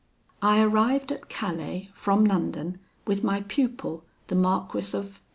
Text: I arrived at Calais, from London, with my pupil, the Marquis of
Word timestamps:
I 0.41 0.59
arrived 0.61 1.11
at 1.11 1.29
Calais, 1.29 1.91
from 1.93 2.25
London, 2.25 2.79
with 3.05 3.23
my 3.23 3.41
pupil, 3.41 4.03
the 4.29 4.35
Marquis 4.35 4.97
of 4.97 5.21